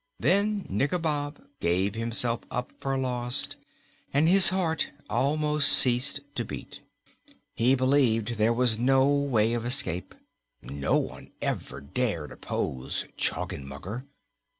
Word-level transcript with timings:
Then 0.19 0.65
Nikobob 0.67 1.43
gave 1.59 1.93
himself 1.93 2.39
up 2.49 2.71
for 2.79 2.97
lost 2.97 3.55
and 4.11 4.27
his 4.27 4.49
heart 4.49 4.89
almost 5.11 5.71
ceased 5.71 6.21
to 6.33 6.43
beat. 6.43 6.79
He 7.53 7.75
believed 7.75 8.39
there 8.39 8.51
was 8.51 8.79
no 8.79 9.07
way 9.07 9.53
of 9.53 9.63
escape. 9.63 10.15
No 10.63 10.97
one 10.97 11.29
ever 11.39 11.79
dared 11.81 12.31
oppose 12.31 13.05
Choggenmugger. 13.15 14.03